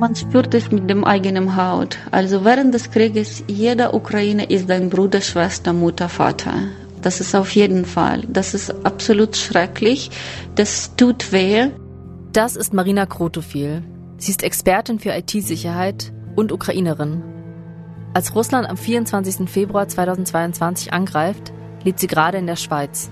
[0.00, 1.98] Man spürt es mit dem eigenen Haut.
[2.10, 6.54] Also während des Krieges, jeder Ukrainer ist dein Bruder, Schwester, Mutter, Vater.
[7.02, 8.22] Das ist auf jeden Fall.
[8.26, 10.10] Das ist absolut schrecklich.
[10.54, 11.68] Das tut weh.
[12.32, 13.82] Das ist Marina Krotofil.
[14.16, 17.22] Sie ist Expertin für IT-Sicherheit und Ukrainerin.
[18.14, 19.50] Als Russland am 24.
[19.50, 21.52] Februar 2022 angreift,
[21.84, 23.10] lebt sie gerade in der Schweiz.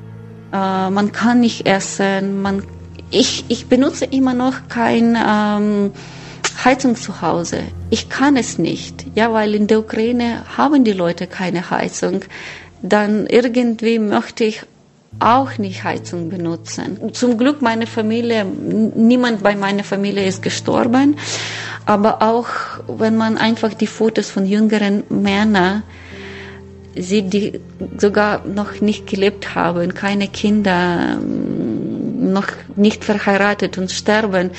[0.55, 2.40] Äh, man kann nicht essen.
[2.40, 2.62] Man,
[3.11, 5.93] ich, ich benutze immer noch kein ähm,
[6.64, 7.61] Heizung zu Hause.
[7.90, 12.22] Ich kann es nicht, ja, weil in der Ukraine haben die Leute keine Heizung.
[12.82, 14.62] Dann irgendwie möchte ich
[15.21, 17.12] auch nicht Heizung benutzen.
[17.12, 21.17] Zum Glück meine Familie, niemand bei meiner Familie ist gestorben,
[21.86, 22.48] aber auch
[22.86, 25.82] wenn man einfach die Fotos von jüngeren Männern
[26.95, 27.61] sieht, die
[27.96, 31.18] sogar noch nicht gelebt haben, keine Kinder,
[32.33, 34.51] noch nicht verheiratet und sterben,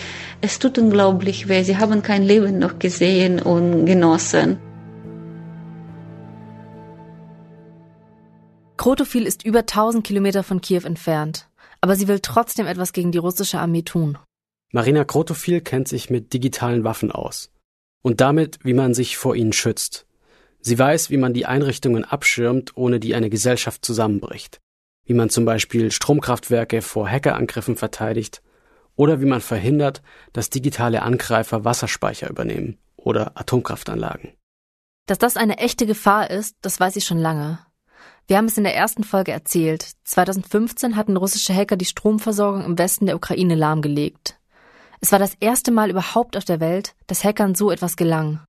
[0.41, 1.63] es tut unglaublich weh.
[1.63, 4.57] Sie haben kein Leben noch gesehen und genossen.
[8.77, 11.49] Krotofil ist über 1000 Kilometer von Kiew entfernt,
[11.81, 14.17] aber sie will trotzdem etwas gegen die russische Armee tun.
[14.71, 17.51] Marina Krotofil kennt sich mit digitalen Waffen aus
[18.01, 20.05] und damit, wie man sich vor ihnen schützt.
[20.61, 24.59] Sie weiß, wie man die Einrichtungen abschirmt, ohne die eine Gesellschaft zusammenbricht,
[25.09, 28.43] wie man zum Beispiel Stromkraftwerke vor Hackerangriffen verteidigt
[28.95, 34.33] oder wie man verhindert, dass digitale Angreifer Wasserspeicher übernehmen oder Atomkraftanlagen.
[35.07, 37.57] Dass das eine echte Gefahr ist, das weiß ich schon lange.
[38.27, 39.93] Wir haben es in der ersten Folge erzählt.
[40.03, 44.39] 2015 hatten russische Hacker die Stromversorgung im Westen der Ukraine lahmgelegt.
[45.01, 48.41] Es war das erste Mal überhaupt auf der Welt, dass Hackern so etwas gelang.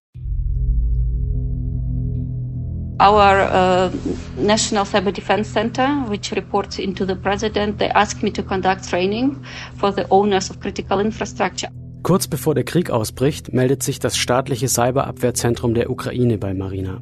[3.00, 3.90] Our uh,
[4.36, 9.42] National Cyber Defense Center, which reports into the president, they asked me to conduct training
[9.78, 11.70] for the owners of critical infrastructure.
[12.02, 17.00] Kurz bevor der Krieg ausbricht, meldet sich das staatliche Cyberabwehrzentrum der Ukraine bei Marina.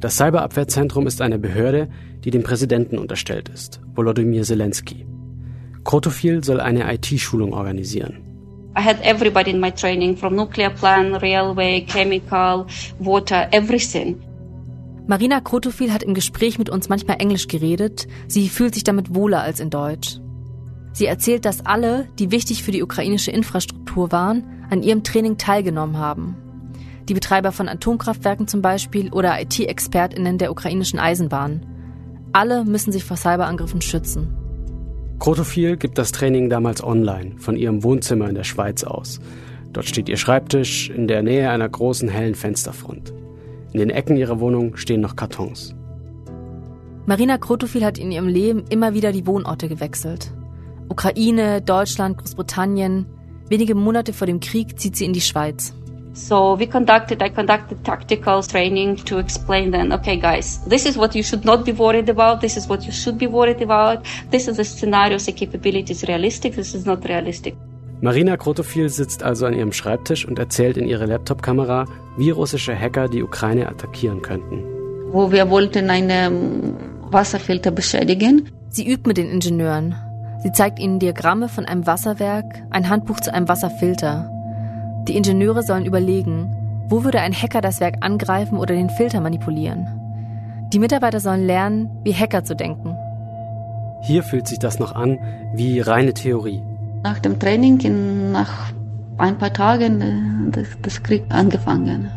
[0.00, 1.88] Das Cyberabwehrzentrum ist eine Behörde,
[2.24, 5.06] die dem Präsidenten unterstellt ist, Volodymyr Zelensky.
[5.84, 8.22] Krotofil soll eine IT-Schulung organisieren.
[8.74, 12.66] I had everybody in my training from nuclear plant, railway, chemical,
[12.98, 14.18] water, everything.
[15.06, 18.06] Marina Krotofil hat im Gespräch mit uns manchmal Englisch geredet.
[18.28, 20.18] Sie fühlt sich damit wohler als in Deutsch.
[20.92, 25.96] Sie erzählt, dass alle, die wichtig für die ukrainische Infrastruktur waren, an ihrem Training teilgenommen
[25.98, 26.36] haben
[27.08, 31.66] die Betreiber von Atomkraftwerken zum Beispiel oder IT-ExpertInnen der ukrainischen Eisenbahn.
[32.32, 34.34] Alle müssen sich vor Cyberangriffen schützen.
[35.18, 39.20] Krotofil gibt das Training damals online, von ihrem Wohnzimmer in der Schweiz aus.
[39.72, 43.12] Dort steht ihr Schreibtisch in der Nähe einer großen hellen Fensterfront.
[43.72, 45.74] In den Ecken ihrer Wohnung stehen noch Kartons.
[47.06, 50.32] Marina Krotofil hat in ihrem Leben immer wieder die Wohnorte gewechselt.
[50.88, 53.06] Ukraine, Deutschland, Großbritannien.
[53.48, 55.74] Wenige Monate vor dem Krieg zieht sie in die Schweiz.
[56.14, 61.14] So we conducted, I conducted tactical training to explain then, okay guys, this is what
[61.14, 64.46] you should not be worried about, this is what you should be worried about, this
[64.46, 67.56] is the scenarios, the capabilities realistic, this is not realistic.
[68.02, 71.84] Marina Krotofil sitzt also an ihrem Schreibtisch und erzählt in ihre Laptop-Kamera,
[72.16, 74.64] wie russische Hacker die Ukraine attackieren könnten.
[75.12, 76.74] Wo wir wollten einen
[77.12, 78.50] Wasserfilter beschädigen.
[78.70, 79.94] Sie übt mit den Ingenieuren.
[80.42, 84.28] Sie zeigt ihnen Diagramme von einem Wasserwerk, ein Handbuch zu einem Wasserfilter.
[85.06, 86.56] Die Ingenieure sollen überlegen,
[86.88, 89.86] wo würde ein Hacker das Werk angreifen oder den Filter manipulieren.
[90.72, 92.96] Die Mitarbeiter sollen lernen, wie Hacker zu denken.
[94.02, 95.20] Hier fühlt sich das noch an
[95.54, 96.64] wie reine Theorie.
[97.02, 98.72] Nach dem Training, in, nach
[99.18, 102.08] ein paar Tagen, äh, das, das Krieg angefangen.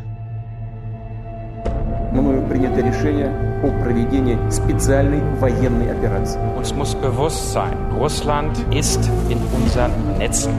[6.56, 10.54] Uns muss bewusst sein, Russland ist in unseren Netzen.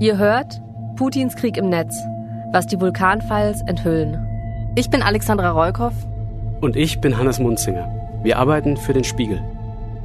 [0.00, 0.60] Ihr hört
[0.96, 1.96] Putins Krieg im Netz,
[2.52, 4.18] was die Vulkanfiles enthüllen.
[4.74, 5.92] Ich bin Alexandra Reukow.
[6.60, 8.20] Und ich bin Hannes Munzinger.
[8.22, 9.42] Wir arbeiten für den Spiegel.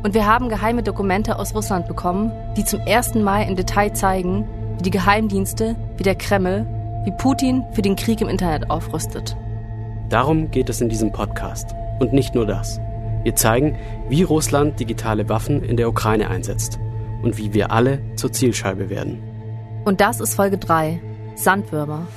[0.03, 4.47] Und wir haben geheime Dokumente aus Russland bekommen, die zum ersten Mal im Detail zeigen,
[4.77, 6.65] wie die Geheimdienste, wie der Kreml,
[7.03, 9.35] wie Putin für den Krieg im Internet aufrüstet.
[10.09, 11.75] Darum geht es in diesem Podcast.
[11.99, 12.79] Und nicht nur das.
[13.23, 13.75] Wir zeigen,
[14.07, 16.79] wie Russland digitale Waffen in der Ukraine einsetzt
[17.23, 19.21] und wie wir alle zur Zielscheibe werden.
[19.83, 21.01] Und das ist Folge 3.
[21.37, 22.07] Sandwürmer.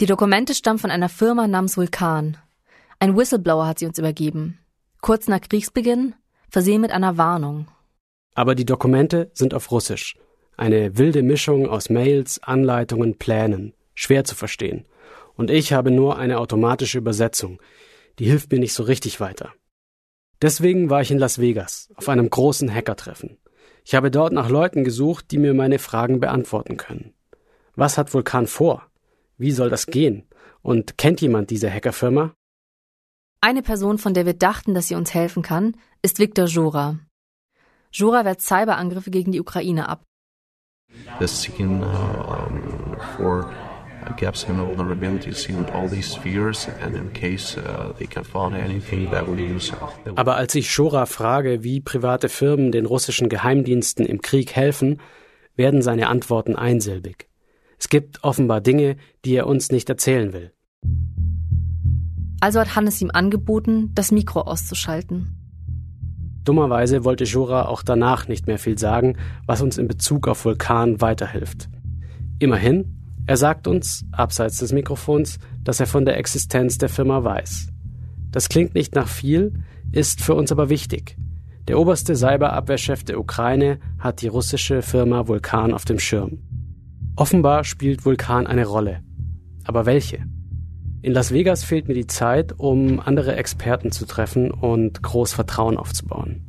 [0.00, 2.36] Die Dokumente stammen von einer Firma namens Vulkan.
[2.98, 4.58] Ein Whistleblower hat sie uns übergeben.
[5.00, 6.14] Kurz nach Kriegsbeginn,
[6.50, 7.68] versehen mit einer Warnung.
[8.34, 10.16] Aber die Dokumente sind auf Russisch.
[10.56, 14.86] Eine wilde Mischung aus Mails, Anleitungen, Plänen, schwer zu verstehen.
[15.36, 17.60] Und ich habe nur eine automatische Übersetzung,
[18.18, 19.52] die hilft mir nicht so richtig weiter.
[20.40, 23.38] Deswegen war ich in Las Vegas auf einem großen Hackertreffen.
[23.84, 27.14] Ich habe dort nach Leuten gesucht, die mir meine Fragen beantworten können.
[27.74, 28.86] Was hat Vulkan vor?
[29.36, 30.28] Wie soll das gehen?
[30.62, 32.34] Und kennt jemand diese Hackerfirma?
[33.40, 36.98] Eine Person, von der wir dachten, dass sie uns helfen kann, ist Viktor Jora.
[37.92, 40.04] Jora wehrt Cyberangriffe gegen die Ukraine ab.
[41.20, 43.50] Seeking, uh, for
[44.16, 49.10] gaps and vulnerabilities in all these spheres and in case uh, they can find anything
[49.10, 49.72] that will use.
[50.16, 55.00] Aber als ich Shora frage, wie private Firmen den russischen Geheimdiensten im Krieg helfen,
[55.56, 57.28] werden seine Antworten einsilbig.
[57.78, 60.52] Es gibt offenbar Dinge, die er uns nicht erzählen will.
[62.40, 65.34] Also hat Hannes ihm angeboten, das Mikro auszuschalten.
[66.44, 71.00] Dummerweise wollte Jura auch danach nicht mehr viel sagen, was uns in Bezug auf Vulkan
[71.00, 71.68] weiterhilft.
[72.38, 72.97] Immerhin,
[73.28, 77.68] er sagt uns, abseits des Mikrofons, dass er von der Existenz der Firma weiß.
[78.30, 79.52] Das klingt nicht nach viel,
[79.92, 81.18] ist für uns aber wichtig.
[81.68, 86.38] Der oberste Cyberabwehrchef der Ukraine hat die russische Firma Vulkan auf dem Schirm.
[87.16, 89.02] Offenbar spielt Vulkan eine Rolle.
[89.64, 90.24] Aber welche?
[91.02, 95.76] In Las Vegas fehlt mir die Zeit, um andere Experten zu treffen und groß Vertrauen
[95.76, 96.46] aufzubauen.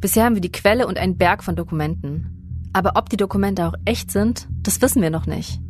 [0.00, 2.70] Bisher haben wir die Quelle und einen Berg von Dokumenten.
[2.72, 5.60] Aber ob die Dokumente auch echt sind, das wissen wir noch nicht.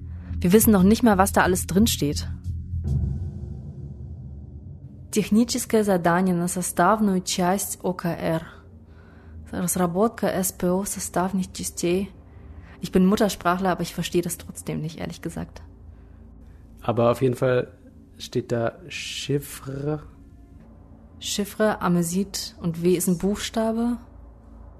[0.46, 2.28] Wir wissen noch nicht mal, was da alles drinsteht.
[5.12, 8.44] Техническое задание на составную часть ОКР.
[9.52, 12.10] Разработка СПО составных частей.
[12.80, 15.62] Ich bin Muttersprachler, aber ich verstehe das trotzdem nicht, ehrlich gesagt.
[16.82, 17.68] Aber auf jeden Fall
[18.18, 20.02] steht da Chiffre.
[21.20, 23.98] Chiffre, Amesit und W ist ein Buchstabe.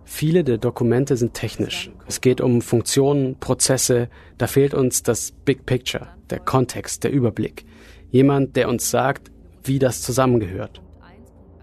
[0.09, 1.91] Viele der Dokumente sind technisch.
[2.07, 4.09] Es geht um Funktionen, Prozesse.
[4.39, 7.67] Da fehlt uns das Big Picture, der Kontext, der Überblick.
[8.13, 9.33] Jemand, der uns sagt,
[9.65, 10.81] wie das zusammengehört.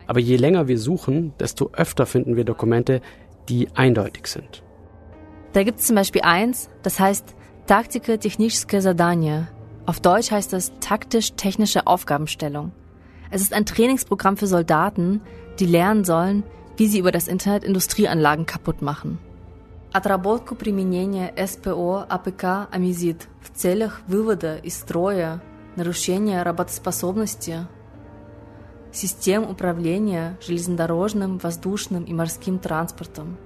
[0.07, 2.99] Aber je länger wir suchen, desto öfter finden wir Dokumente,
[3.47, 4.61] die eindeutig sind.
[5.53, 7.35] Da gibt es zum Beispiel eins, das heißt
[7.65, 9.47] Taktike Technische Zadanie.
[9.85, 12.73] Auf Deutsch heißt das taktisch-technische Aufgabenstellung.
[13.31, 15.21] Es ist ein Trainingsprogramm für Soldaten,
[15.59, 16.43] die lernen sollen,
[16.76, 19.18] wie sie über das Internet Industrieanlagen kaputt machen.
[19.92, 25.40] Отработку применения СПО АПК Амизид в целях вывода из строя,
[25.76, 27.66] нарушения работоспособности
[28.92, 33.36] систем управления железнодорожным, воздушным и морским транспортом.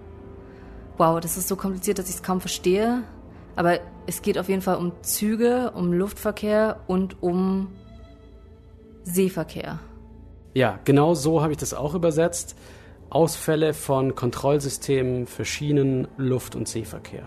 [0.98, 3.02] Wow, das ist so kompliziert, dass ich es kaum verstehe.
[3.56, 7.68] Aber es geht auf jeden Fall um Züge, um Luftverkehr und um
[9.04, 9.78] Seeverkehr.
[10.54, 12.56] Ja, genau so habe ich das auch übersetzt.
[13.10, 17.26] Ausfälle von Kontrollsystemen für Schienen, Luft- und Seeverkehr.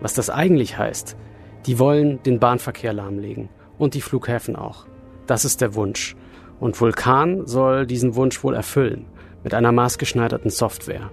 [0.00, 1.16] Was das eigentlich heißt,
[1.66, 3.48] die wollen den Bahnverkehr lahmlegen
[3.78, 4.86] und die Flughäfen auch.
[5.26, 6.16] Das ist der Wunsch.
[6.60, 9.06] Und Vulkan soll diesen Wunsch wohl erfüllen
[9.44, 11.10] mit einer maßgeschneiderten Software.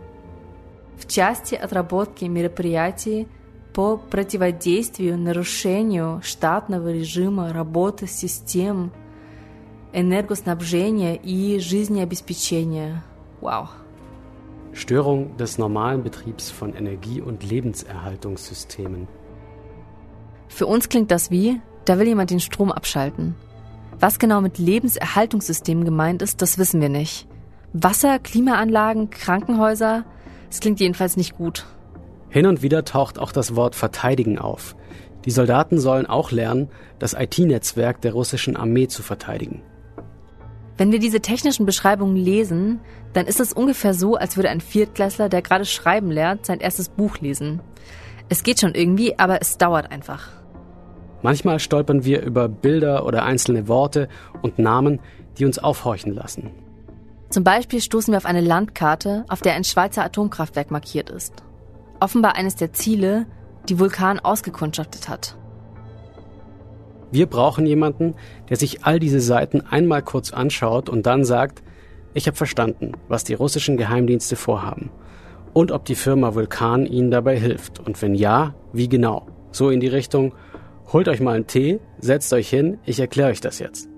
[0.95, 3.27] В части отработки мероприятий
[3.73, 8.91] по противодействию нарушению штатного режима работы систем
[9.91, 13.03] энергоснабжения и жизнеобеспечения.–
[13.40, 13.68] Wow.
[14.72, 19.08] Störung des normalen Betriebs von Energie- und Lebenserhaltungssystemen.
[20.48, 23.34] Für uns klingt das wie, da will jemand den Strom abschalten.
[24.00, 27.26] Was genau mit Lebenserhaltungssystemen gemeint ist, das wissen wir nicht.
[27.72, 30.04] Wasser, Klimaanlagen, Krankenhäuser,
[30.50, 31.66] es klingt jedenfalls nicht gut.
[32.30, 34.76] Hin und wieder taucht auch das Wort verteidigen auf.
[35.24, 39.62] Die Soldaten sollen auch lernen, das IT-Netzwerk der russischen Armee zu verteidigen.
[40.78, 42.78] Wenn wir diese technischen Beschreibungen lesen,
[43.12, 46.88] dann ist es ungefähr so, als würde ein Viertklässler, der gerade schreiben lernt, sein erstes
[46.88, 47.60] Buch lesen.
[48.28, 50.28] Es geht schon irgendwie, aber es dauert einfach.
[51.22, 54.08] Manchmal stolpern wir über Bilder oder einzelne Worte
[54.40, 55.00] und Namen,
[55.36, 56.52] die uns aufhorchen lassen.
[57.30, 61.42] Zum Beispiel stoßen wir auf eine Landkarte, auf der ein Schweizer Atomkraftwerk markiert ist.
[61.98, 63.26] Offenbar eines der Ziele,
[63.68, 65.36] die Vulkan ausgekundschaftet hat.
[67.10, 68.14] Wir brauchen jemanden,
[68.48, 71.62] der sich all diese Seiten einmal kurz anschaut und dann sagt,
[72.14, 74.90] ich habe verstanden, was die russischen Geheimdienste vorhaben
[75.54, 79.26] und ob die Firma Vulkan ihnen dabei hilft und wenn ja, wie genau.
[79.50, 80.34] So in die Richtung,
[80.92, 83.88] holt euch mal einen Tee, setzt euch hin, ich erkläre euch das jetzt.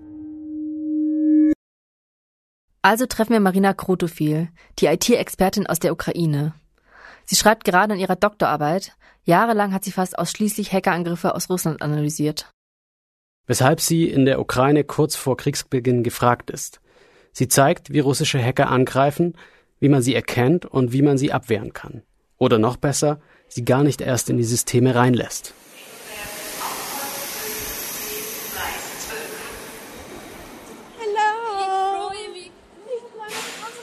[2.82, 4.48] Also treffen wir Marina Krotofil,
[4.78, 6.54] die IT-Expertin aus der Ukraine.
[7.26, 8.92] Sie schreibt gerade an ihrer Doktorarbeit.
[9.24, 12.50] Jahrelang hat sie fast ausschließlich Hackerangriffe aus Russland analysiert.
[13.50, 16.80] Weshalb sie in der Ukraine kurz vor Kriegsbeginn gefragt ist.
[17.32, 19.34] Sie zeigt, wie russische Hacker angreifen,
[19.80, 22.04] wie man sie erkennt und wie man sie abwehren kann.
[22.38, 25.52] Oder noch besser, sie gar nicht erst in die Systeme reinlässt.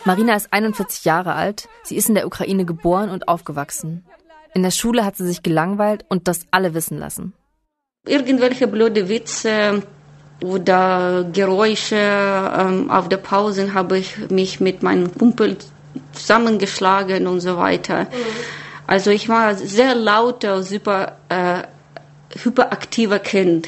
[0.05, 1.67] Marina ist 41 Jahre alt.
[1.83, 4.05] Sie ist in der Ukraine geboren und aufgewachsen.
[4.53, 7.33] In der Schule hat sie sich gelangweilt und das alle wissen lassen.
[8.07, 9.83] Irgendwelche blöde Witze
[10.43, 15.57] oder Geräusche ähm, auf der Pause habe ich mich mit meinem Kumpel
[16.13, 18.03] zusammengeschlagen und so weiter.
[18.03, 18.07] Mhm.
[18.85, 21.63] Also ich war sehr lauter, super äh,
[22.41, 23.67] hyperaktiver Kind.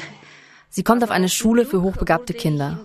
[0.68, 2.78] Sie kommt auf eine Schule für hochbegabte Kinder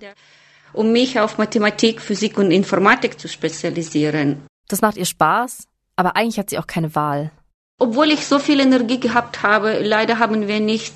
[0.76, 4.46] um mich auf Mathematik, Physik und Informatik zu spezialisieren.
[4.68, 7.32] Das macht ihr Spaß, aber eigentlich hat sie auch keine Wahl.
[7.80, 10.94] Obwohl ich so viel Energie gehabt habe, leider haben wir nicht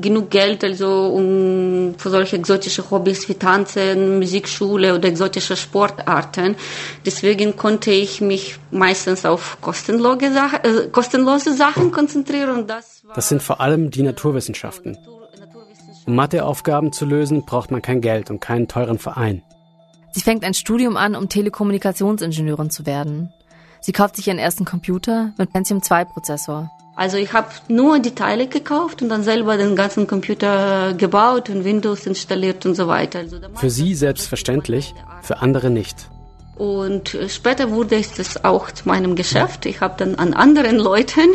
[0.00, 6.56] genug Geld also um für solche exotische Hobbys wie Tanzen, Musikschule oder exotische Sportarten.
[7.04, 12.66] Deswegen konnte ich mich meistens auf kostenlose, Sachen, äh, kostenlose Sachen konzentrieren.
[12.66, 14.96] Das, das sind vor allem die Naturwissenschaften.
[16.06, 19.42] Um Matheaufgaben zu lösen, braucht man kein Geld und keinen teuren Verein.
[20.12, 23.32] Sie fängt ein Studium an, um Telekommunikationsingenieurin zu werden.
[23.80, 26.70] Sie kauft sich ihren ersten Computer mit Pentium 2 Prozessor.
[26.98, 31.62] Also ich habe nur die Teile gekauft und dann selber den ganzen Computer gebaut und
[31.64, 33.20] Windows installiert und so weiter.
[33.20, 36.08] Also für sie selbstverständlich, für andere nicht.
[36.56, 39.64] Und später wurde es auch zu meinem Geschäft.
[39.66, 41.30] Ich habe dann an anderen Leuten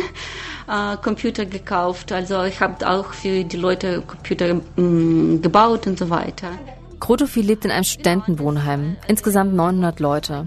[0.68, 2.12] äh, Computer gekauft.
[2.12, 6.50] Also ich habe auch für die Leute Computer mh, mm, gebaut und so weiter.
[7.00, 10.46] Krotofi lebt in einem Studentenwohnheim, insgesamt 900 Leute.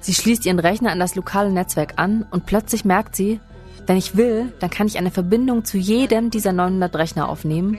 [0.00, 3.38] Sie schließt ihren Rechner an das lokale Netzwerk an und plötzlich merkt sie,
[3.86, 7.78] wenn ich will, dann kann ich eine Verbindung zu jedem dieser 900 Rechner aufnehmen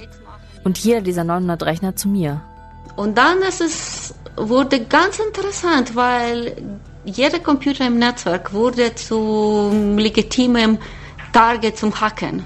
[0.64, 2.42] und jeder dieser 900 Rechner zu mir.
[2.96, 6.56] Und dann ist es, wurde ganz interessant, weil
[7.06, 10.78] jeder Computer im Netzwerk wurde zu legitimem
[11.32, 12.46] Target zum Hacken.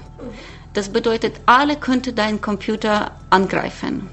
[0.74, 4.08] Das bedeutet, alle könnten deinen Computer angreifen.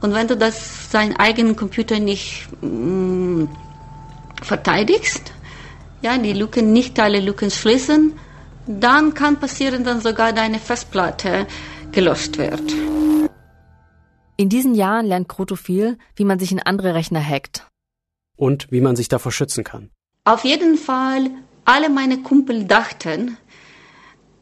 [0.00, 3.48] Und wenn du das seinen eigenen Computer nicht mh, mm,
[4.42, 5.32] verteidigst,
[6.02, 8.12] ja, die Lücken, nicht alle Lücken schließen,
[8.66, 11.46] dann kann passieren, dass sogar deine Festplatte
[11.92, 12.72] gelöscht wird.
[14.36, 17.66] In diesen Jahren lernt Krotophil, wie man sich in andere Rechner hackt.
[18.36, 19.90] Und wie man sich davor schützen kann.
[20.24, 21.30] Auf jeden Fall,
[21.64, 23.36] alle meine Kumpel dachten,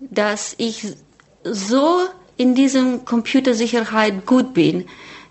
[0.01, 0.97] dass ich
[1.45, 2.01] so
[2.37, 4.87] in diesem Computersicherheit gut bin,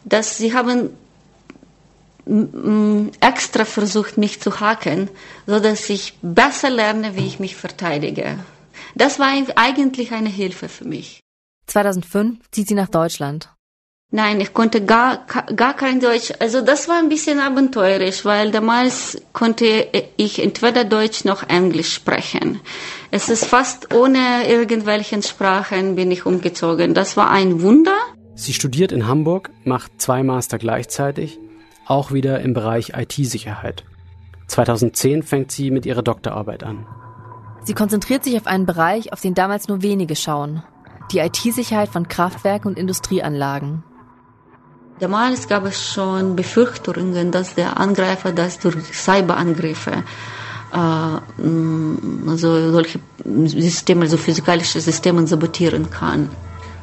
[0.06, 0.92] dass sie haben
[3.20, 5.10] extra versucht, mich zu hacken,
[5.48, 8.38] so dass ich besser lerne, wie ich mich verteidige.
[8.96, 11.22] Das war eigentlich eine Hilfe für mich.
[11.68, 13.50] 2005 zieht sie nach Deutschland.
[14.14, 16.34] Nein, ich konnte gar, gar kein Deutsch.
[16.40, 22.60] Also das war ein bisschen abenteuerlich, weil damals konnte ich entweder Deutsch noch Englisch sprechen.
[23.10, 26.94] Es ist fast ohne irgendwelchen Sprachen bin ich umgezogen.
[26.94, 27.96] Das war ein Wunder.
[28.36, 31.40] Sie studiert in Hamburg, macht zwei Master gleichzeitig,
[31.86, 33.86] auch wieder im Bereich IT-Sicherheit.
[34.48, 36.86] 2010 fängt sie mit ihrer Doktorarbeit an.
[37.63, 40.63] Sie konzentriert sich auf einen Bereich, auf den damals nur wenige schauen.
[41.12, 43.84] Die IT-Sicherheit von Kraftwerken und Industrieanlagen.
[45.00, 50.03] Damals gab es schon Befürchtungen, dass der Angreifer das durch Cyberangriffe,
[50.74, 56.30] äh, mm, also solche Systeme, also physikalische Systeme sabotieren kann.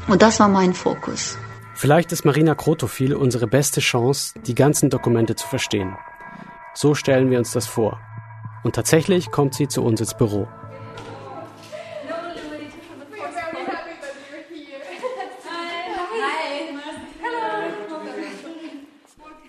[0.09, 1.39] Und das war mein Fokus.
[1.75, 5.97] Vielleicht ist Marina Krotophil unsere beste Chance, die ganzen Dokumente zu verstehen.
[6.75, 8.01] So stellen wir uns das vor.
[8.65, 10.49] Und tatsächlich kommt sie zu uns ins Büro.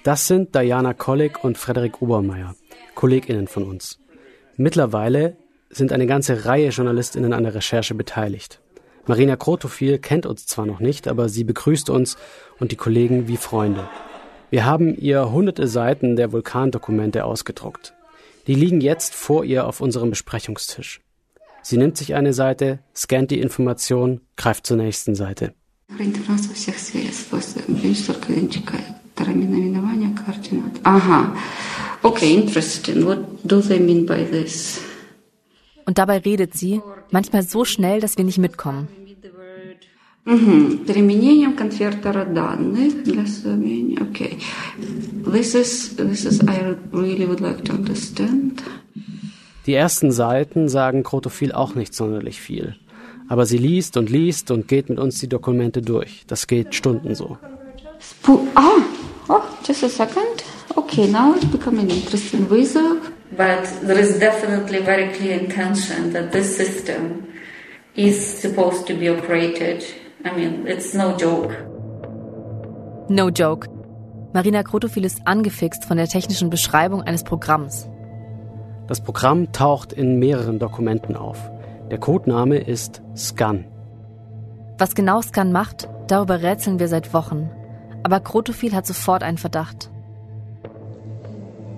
[0.04, 2.56] Das sind Diana Kolleg und Frederik Obermeier,
[2.96, 4.00] KollegInnen von uns.
[4.56, 5.36] Mittlerweile
[5.70, 8.62] sind eine ganze Reihe JournalistInnen an der Recherche beteiligt.
[9.08, 12.18] Marina Krotophil kennt uns zwar noch nicht, aber sie begrüßt uns
[12.60, 13.90] und die Kollegen wie Freunde.
[14.50, 17.94] Wir haben ihr hunderte Seiten der Vulkandokumente ausgedruckt.
[18.48, 21.02] Die liegen jetzt vor ihr auf unserem Besprechungstisch.
[21.62, 25.54] Sie nimmt sich eine Seite, scannt die Information, greift zur nächsten Seite.
[30.85, 31.37] Aha.
[32.03, 33.07] Okay, interesting.
[33.07, 34.81] What do they mean by this?
[35.87, 36.81] Und dabei redet sie,
[37.11, 38.89] manchmal so schnell, dass wir nicht mitkommen.
[40.27, 40.87] Mhm.
[40.87, 44.01] Применением конвертера данных для Словении.
[44.01, 44.39] Okay.
[45.31, 48.63] This is, this is, I really would like to understand.
[49.67, 52.77] Die ersten Seiten sagen Krotophil auch nicht sonderlich viel.
[53.29, 56.25] Aber sie liest und liest und geht mit uns die Dokumente durch.
[56.27, 57.39] Das geht Stunden so.
[58.56, 58.84] Ah,
[59.32, 60.44] Oh, just a second.
[60.76, 62.50] Okay, now it's becoming interesting.
[62.50, 67.28] Wizard but there is definitely very clear intention that this system
[67.96, 69.84] is supposed to be operated.
[70.26, 71.56] I mean, it's no joke.
[73.10, 73.68] No joke.
[74.34, 77.88] Marina Krotofil ist angefixt von der technischen Beschreibung eines Programms.
[78.88, 81.38] Das Programm taucht in mehreren Dokumenten auf.
[81.92, 83.66] Der Codename ist Scan.
[84.78, 87.50] Was genau Scan macht, darüber rätseln wir seit Wochen.
[88.04, 89.90] Aber Krotofil hat sofort einen Verdacht.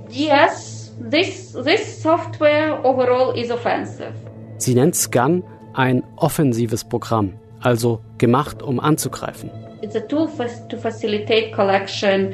[0.10, 4.14] Yes, this, this software overall is offensive.
[4.58, 9.50] Sie nennt Scan ein offensives Programm, also gemacht, um anzugreifen.
[9.82, 10.30] It's a tool
[10.70, 12.34] to facilitate collection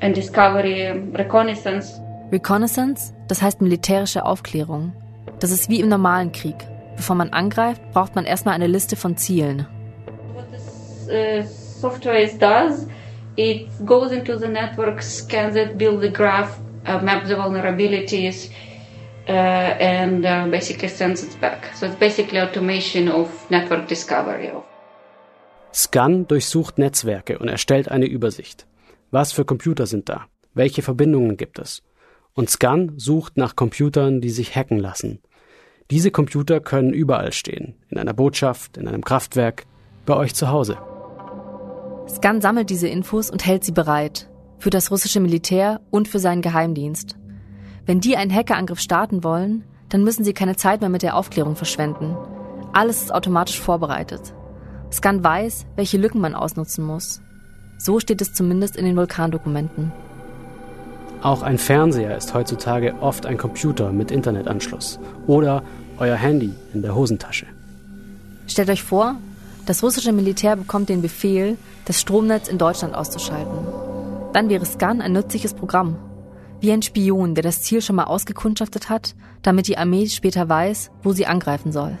[0.00, 2.00] and discovery, reconnaissance.
[2.30, 4.92] Reconnaissance, das heißt militärische Aufklärung.
[5.40, 6.56] Das ist wie im normalen Krieg.
[6.96, 9.66] Bevor man angreift, braucht man erstmal eine Liste von Zielen.
[10.34, 11.48] What this uh,
[11.80, 12.88] software does,
[13.38, 18.50] it goes into the network, scans it, builds the graph, uh, maps the vulnerabilities,
[19.28, 21.70] uh, and uh, basically sends it back.
[21.76, 24.50] So it's basically automation of network discovery.
[25.72, 28.66] Scan durchsucht Netzwerke und erstellt eine Übersicht.
[29.12, 30.26] Was für Computer sind da?
[30.54, 31.82] Welche Verbindungen gibt es?
[32.34, 35.20] Und Scan sucht nach Computern, die sich hacken lassen.
[35.90, 37.76] Diese Computer können überall stehen.
[37.88, 39.66] In einer Botschaft, in einem Kraftwerk,
[40.06, 40.78] bei euch zu Hause.
[42.08, 44.28] Scan sammelt diese Infos und hält sie bereit.
[44.58, 47.16] Für das russische Militär und für seinen Geheimdienst.
[47.86, 51.54] Wenn die einen Hackerangriff starten wollen, dann müssen sie keine Zeit mehr mit der Aufklärung
[51.54, 52.16] verschwenden.
[52.72, 54.34] Alles ist automatisch vorbereitet.
[54.92, 57.20] Scan weiß, welche Lücken man ausnutzen muss.
[57.78, 59.92] So steht es zumindest in den Vulkandokumenten.
[61.22, 65.62] Auch ein Fernseher ist heutzutage oft ein Computer mit Internetanschluss oder
[65.98, 67.46] euer Handy in der Hosentasche.
[68.46, 69.16] Stellt euch vor,
[69.66, 73.66] das russische Militär bekommt den Befehl, das Stromnetz in Deutschland auszuschalten.
[74.34, 75.96] Dann wäre Scan ein nützliches Programm.
[76.60, 80.90] Wie ein Spion, der das Ziel schon mal ausgekundschaftet hat, damit die Armee später weiß,
[81.02, 81.96] wo sie angreifen soll.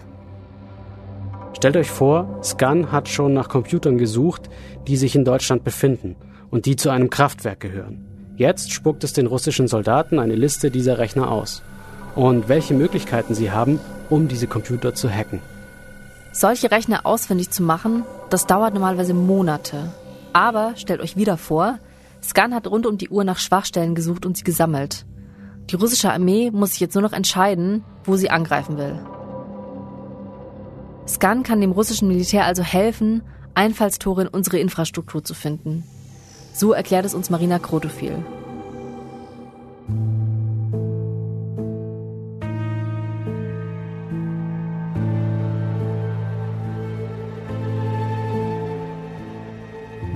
[1.56, 4.50] Stellt euch vor, Scan hat schon nach Computern gesucht,
[4.86, 6.16] die sich in Deutschland befinden
[6.50, 8.04] und die zu einem Kraftwerk gehören.
[8.36, 11.62] Jetzt spuckt es den russischen Soldaten eine Liste dieser Rechner aus
[12.14, 15.40] und welche Möglichkeiten sie haben, um diese Computer zu hacken.
[16.32, 19.92] Solche Rechner ausfindig zu machen, das dauert normalerweise Monate.
[20.32, 21.78] Aber stellt euch wieder vor,
[22.22, 25.06] Scan hat rund um die Uhr nach Schwachstellen gesucht und sie gesammelt.
[25.70, 28.98] Die russische Armee muss sich jetzt nur noch entscheiden, wo sie angreifen will.
[31.06, 33.22] Scan kann dem russischen Militär also helfen,
[33.54, 35.84] Einfallstore in unsere Infrastruktur zu finden.
[36.52, 38.24] So erklärt es uns Marina Krotofil.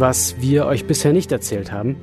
[0.02, 1.94] Was wir euch bisher nicht erzählt haben,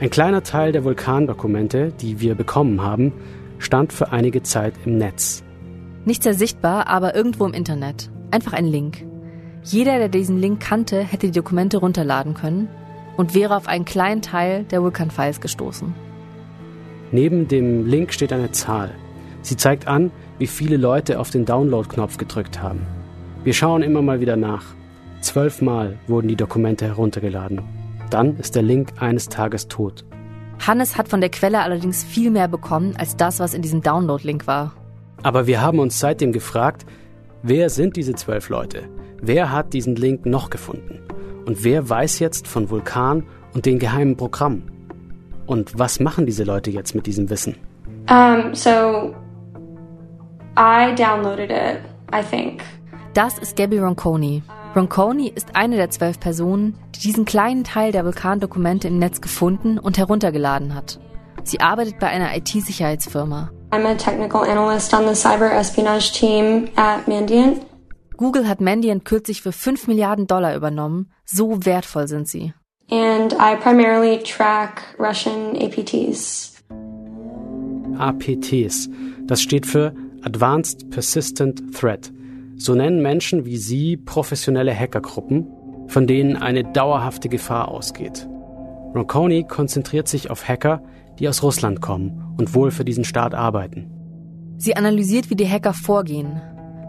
[0.00, 3.14] ein kleiner Teil der Vulkandokumente, die wir bekommen haben,
[3.56, 5.42] stand für einige Zeit im Netz.
[6.04, 8.10] Nicht sehr sichtbar, aber irgendwo im Internet.
[8.30, 9.06] Einfach ein Link.
[9.62, 12.68] Jeder, der diesen Link kannte, hätte die Dokumente runterladen können
[13.16, 15.94] und wäre auf einen kleinen Teil der Vulkan-Files gestoßen.
[17.12, 18.90] Neben dem Link steht eine Zahl.
[19.40, 22.82] Sie zeigt an, wie viele Leute auf den Download-Knopf gedrückt haben.
[23.42, 24.74] Wir schauen immer mal wieder nach.
[25.22, 27.60] Zwölfmal wurden die Dokumente heruntergeladen.
[28.10, 30.04] Dann ist der Link eines Tages tot.
[30.58, 34.46] Hannes hat von der Quelle allerdings viel mehr bekommen als das, was in diesem Download-Link
[34.46, 34.74] war.
[35.22, 36.84] Aber wir haben uns seitdem gefragt,
[37.42, 38.88] wer sind diese zwölf Leute?
[39.20, 40.98] Wer hat diesen Link noch gefunden?
[41.46, 44.70] Und wer weiß jetzt von Vulkan und den geheimen Programmen?
[45.46, 47.56] Und was machen diese Leute jetzt mit diesem Wissen?
[48.10, 49.14] Um, so
[50.58, 51.78] I downloaded it,
[52.12, 52.62] I think.
[53.14, 54.42] Das ist Gabby Ronconi.
[54.74, 59.78] Ronconi ist eine der zwölf Personen, die diesen kleinen Teil der Vulkandokumente im Netz gefunden
[59.78, 60.98] und heruntergeladen hat.
[61.44, 63.50] Sie arbeitet bei einer IT-Sicherheitsfirma.
[63.70, 67.60] I'm a technical analyst on the cyber espionage team at Mandiant.
[68.16, 71.12] Google hat Mandiant kürzlich für 5 Milliarden Dollar übernommen.
[71.26, 72.54] So wertvoll sind sie.
[72.90, 76.62] And I primarily track Russian APTs.
[77.98, 78.88] APTs.
[79.26, 82.10] Das steht für Advanced Persistent Threat.
[82.62, 85.48] So nennen Menschen wie Sie professionelle Hackergruppen,
[85.88, 88.28] von denen eine dauerhafte Gefahr ausgeht.
[88.94, 90.80] Ronconi konzentriert sich auf Hacker,
[91.18, 93.90] die aus Russland kommen und wohl für diesen Staat arbeiten.
[94.58, 96.40] Sie analysiert, wie die Hacker vorgehen.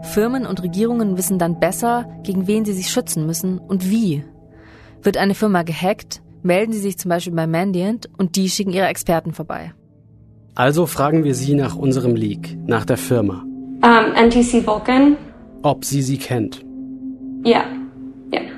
[0.02, 4.22] Firmen und Regierungen wissen dann besser, gegen wen sie sich schützen müssen und wie.
[5.02, 8.86] Wird eine Firma gehackt, melden sie sich zum Beispiel bei Mandiant und die schicken ihre
[8.86, 9.74] Experten vorbei.
[10.54, 13.42] Also fragen wir sie nach unserem Leak, nach der Firma.
[13.82, 15.16] Um, NTC Vulcan.
[15.64, 16.62] Ob sie sie kennt.
[17.42, 17.64] Yeah,
[18.30, 18.50] yeah.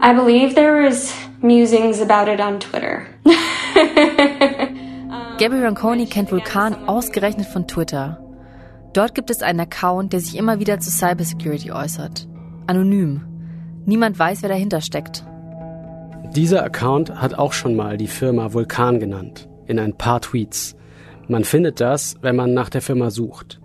[0.00, 1.12] I believe there was
[1.42, 3.04] musings about it on Twitter.
[5.38, 8.24] Gabby Ronconi kennt Vulkan ausgerechnet von Twitter.
[8.92, 12.28] Dort gibt es einen Account, der sich immer wieder zu Cybersecurity äußert.
[12.68, 13.22] Anonym.
[13.84, 15.24] Niemand weiß, wer dahinter steckt.
[16.36, 20.76] Dieser Account hat auch schon mal die Firma Vulkan genannt, in ein paar Tweets.
[21.26, 23.59] Man findet das, wenn man nach der Firma sucht.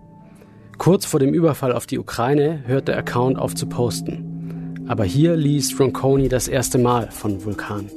[0.77, 4.85] Kurz vor dem Überfall auf die Ukraine hört der Account auf zu posten.
[4.88, 7.89] Aber hier liest Ronconi das erste Mal von Vulkan.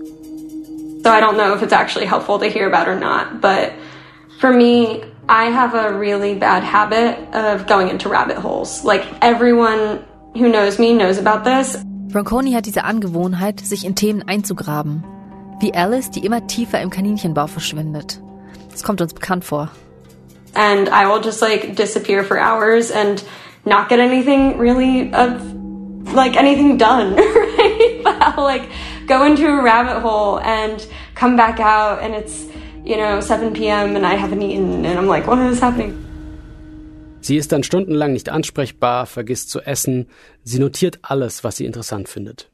[1.05, 3.73] So I don't know if it's actually helpful to hear about or not, but
[4.41, 8.85] for me, I have a really bad habit of going into rabbit holes.
[8.85, 10.01] Like everyone
[10.35, 11.79] who knows me knows about this.
[12.15, 15.05] Ronconi hat diese Angewohnheit, sich in Themen einzugraben.
[15.61, 18.23] Wie Alice, die immer tiefer im Kaninchenbau verschwindet.
[18.71, 19.71] Das kommt uns bekannt vor.
[20.55, 23.23] And I will just like disappear for hours and
[23.65, 25.59] not get anything really of
[26.15, 28.01] like anything done, right?
[28.03, 28.69] But I'll like
[29.07, 32.47] go into a rabbit hole and come back out and it's,
[32.85, 33.97] you know, 7 p.m.
[33.97, 36.05] and I haven't eaten and I'm like, what is happening?
[37.21, 40.09] Sie ist dann stundenlang nicht ansprechbar, vergisst zu essen,
[40.45, 42.51] sie notiert alles, was sie interessant findet.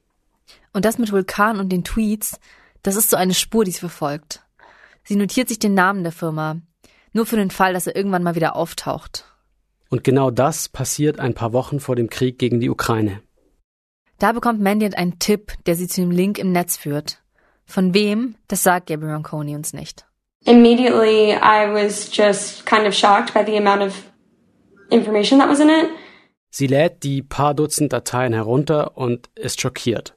[0.73, 2.41] Und das mit Vulkan und den Tweets,
[2.83, 4.41] das ist so eine Spur, die sie verfolgt.
[5.05, 6.57] Sie notiert sich den Namen der Firma,
[7.15, 9.25] nur für den Fall, dass er irgendwann mal wieder auftaucht.
[9.89, 13.23] Und genau das passiert ein paar Wochen vor dem Krieg gegen die Ukraine.
[14.19, 17.23] Da bekommt Mandiant einen Tipp, der sie zu dem Link im Netz führt.
[17.65, 20.07] Von wem, das sagt Gabriel Ronconi uns nicht.
[20.45, 23.95] Immediately, I was just kind of shocked by the amount of
[24.91, 25.89] information that was in it.
[26.51, 30.17] Sie lädt die paar Dutzend Dateien herunter und ist schockiert,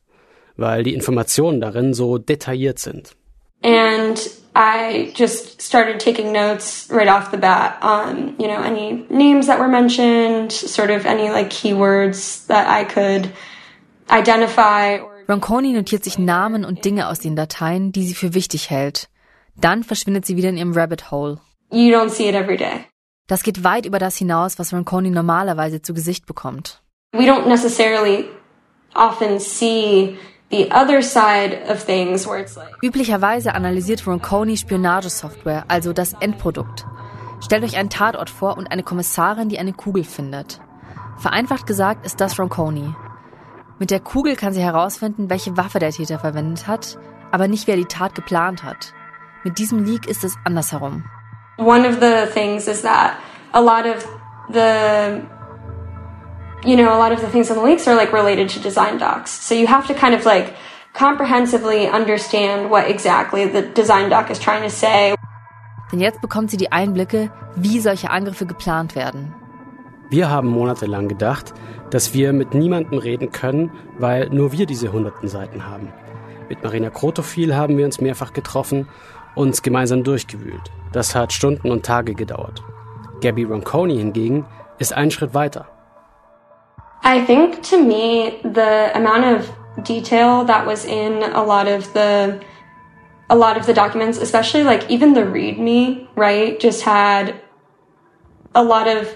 [0.55, 3.15] weil die Informationen darin so detailliert sind.
[3.63, 4.17] And
[4.55, 9.59] I just started taking notes right off the bat on, you know, any names that
[9.59, 13.31] were mentioned, sort of any like keywords that I could
[14.09, 14.99] identify.
[15.27, 19.09] Ronconi notiert sich Namen und Dinge aus den Dateien, die sie für wichtig hält.
[19.59, 21.39] Dann verschwindet sie wieder in ihrem Rabbit Hole.
[21.71, 22.85] You don't see it every day.
[23.27, 26.81] Das geht weit über das hinaus, was Ronconi normalerweise zu Gesicht bekommt.
[27.11, 28.25] We don't necessarily
[28.95, 30.17] often see
[30.49, 36.85] the other side of things where it's like Üblicherweise analysiert Ronconi Spionagesoftware, also das Endprodukt.
[37.41, 40.59] Stellt euch einen Tatort vor und eine Kommissarin, die eine Kugel findet.
[41.17, 42.93] Vereinfacht gesagt ist das Ronconi.
[43.79, 46.97] Mit der Kugel kann sie herausfinden, welche Waffe der Täter verwendet hat,
[47.31, 48.93] aber nicht wer die Tat geplant hat.
[49.43, 51.03] Mit diesem Leak ist es andersherum.
[51.57, 53.19] one of the things is that
[53.53, 54.05] a lot of
[54.49, 55.25] the
[56.65, 58.97] you know a lot of the things in the leaks are like related to design
[58.97, 60.53] docs so you have to kind of like
[60.93, 65.15] comprehensively understand what exactly the design doc is trying to say
[65.91, 69.33] Denn jetzt bekommt sie die Einblicke, wie solche Angriffe geplant werden.
[70.09, 71.53] Wir haben monatelang gedacht,
[71.91, 75.93] dass wir mit niemandem reden können, weil nur wir diese hunderten Seiten haben.
[76.49, 78.89] Mit Marina Krotofil haben wir uns mehrfach getroffen,
[79.35, 80.71] uns gemeinsam durchgewühlt.
[80.91, 82.63] Das hat Stunden und Tage gedauert.
[83.21, 84.45] Gabby Ronconi hingegen
[84.79, 85.67] ist einen Schritt weiter.
[87.03, 89.51] I think to me the amount of
[89.83, 92.41] detail that was in a lot of the
[93.29, 97.35] a lot of the documents especially like even the readme right just had
[98.55, 99.15] a lot of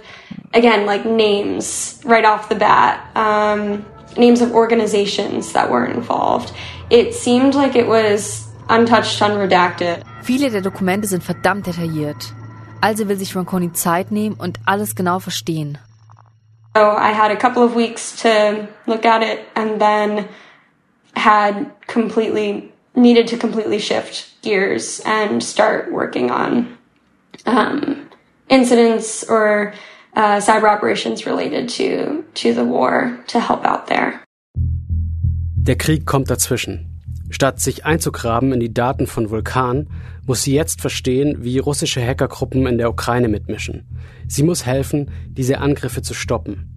[0.54, 3.86] again like names right off the bat um,
[4.18, 6.54] names of organizations that were involved
[6.90, 12.36] it seemed like it was untouched unredacted Viele der Dokumente sind verdammt detailliert.
[12.80, 15.80] Also will sich Ronconi Zeit nehmen und alles genau verstehen.
[16.76, 20.28] So i had a couple of weeks to look at it and then
[21.16, 26.78] had completely needed to completely shift gears and start working on
[27.46, 28.10] um,
[28.50, 29.74] incidents or
[30.16, 34.22] uh, cyber operations related to to the war to help out there
[35.64, 36.91] Der Krieg kommt dazwischen.
[37.32, 39.88] Statt sich einzugraben in die Daten von Vulkan,
[40.28, 43.88] muss sie jetzt verstehen, wie russische Hackergruppen in der Ukraine mitmischen.
[44.28, 46.68] Sie muss helfen, diese Angriffe zu stoppen.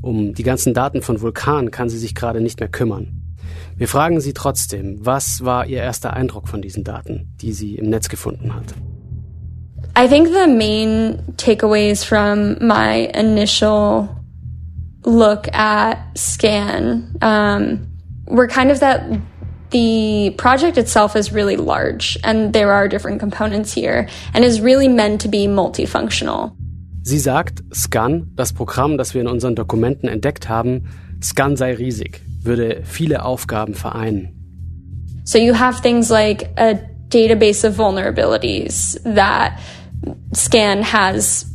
[0.00, 3.20] Um die ganzen Daten von Vulkan kann sie sich gerade nicht mehr kümmern.
[3.76, 7.90] Wir fragen sie trotzdem, was war ihr erster Eindruck von diesen Daten, die sie im
[7.90, 8.74] Netz gefunden hat.
[9.96, 14.08] I think the main takeaways from my initial
[15.04, 17.86] look at Scan um,
[18.26, 19.02] were kind of that
[19.74, 24.86] the project itself is really large and there are different components here and is really
[24.86, 26.52] meant to be multifunctional.
[27.02, 30.88] Sie sagt, Scan, das Programm, das wir in unseren Dokumenten entdeckt haben,
[31.20, 34.28] Scan sei riesig, würde viele Aufgaben vereinen.
[35.24, 36.74] So you have things like a
[37.08, 39.58] database of vulnerabilities that
[40.34, 41.46] Scan has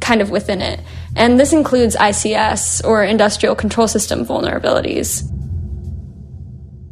[0.00, 0.78] kind of within it.
[1.16, 5.28] And this includes ICS or industrial control system vulnerabilities.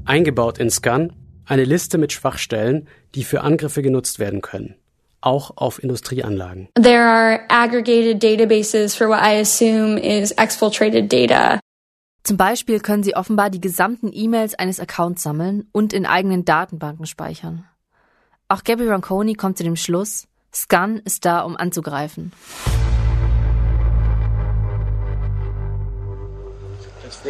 [0.04, 1.12] Eingebaut in Scan
[1.44, 4.76] eine Liste mit Schwachstellen, die für Angriffe genutzt werden können.
[5.22, 6.68] auch auf Industrieanlagen.
[6.74, 11.60] There are aggregated databases for what I assume is exfiltrated data.
[12.24, 17.06] Zum Beispiel können sie offenbar die gesamten E-Mails eines Accounts sammeln und in eigenen Datenbanken
[17.06, 17.64] speichern.
[18.48, 22.32] Auch Gabby Ronconi kommt zu dem Schluss, Scan ist da, um anzugreifen.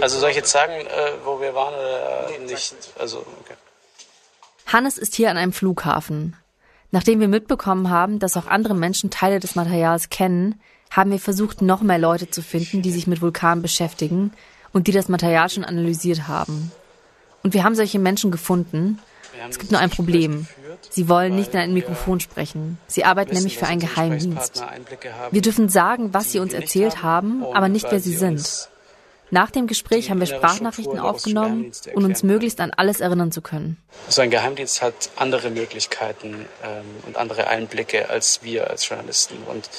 [0.00, 2.74] Also soll ich jetzt sagen, äh, wo wir waren oder nicht?
[2.98, 3.54] Also, okay.
[4.66, 6.36] Hannes ist hier an einem Flughafen.
[6.90, 11.62] Nachdem wir mitbekommen haben, dass auch andere Menschen Teile des Materials kennen, haben wir versucht,
[11.62, 14.32] noch mehr Leute zu finden, die sich mit Vulkanen beschäftigen
[14.72, 16.70] und die das Material schon analysiert haben.
[17.42, 18.98] Und wir haben solche Menschen gefunden.
[19.48, 20.46] Es gibt nur ein Problem.
[20.90, 22.78] Sie wollen nicht in ein Mikrofon sprechen.
[22.86, 24.62] Sie arbeiten nämlich für einen Geheimdienst.
[25.30, 28.68] Wir dürfen sagen, was sie uns erzählt haben, aber nicht, wer sie sind.
[29.32, 33.82] Nach dem Gespräch haben wir Sprachnachrichten aufgenommen, um uns möglichst an alles erinnern zu können.
[34.10, 39.42] So ein Geheimdienst hat andere Möglichkeiten ähm, und andere Einblicke als wir als Journalisten.
[39.44, 39.70] Und